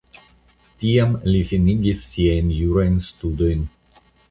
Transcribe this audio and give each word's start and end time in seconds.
Tiam 0.83 1.13
li 1.27 1.41
finigis 1.51 2.07
siajn 2.15 2.51
jurajn 2.63 2.99
studojn. 3.11 3.71